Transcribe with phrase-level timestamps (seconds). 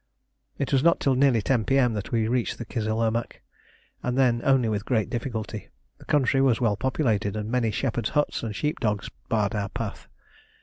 [0.57, 1.93] It was not till nearly 10 P.M.
[1.93, 3.41] that we reached the Kizil Irmak,
[4.01, 5.69] and then only with great difficulty.
[5.99, 10.07] The country was well populated, and many shepherds' huts and sheep dogs barred our path.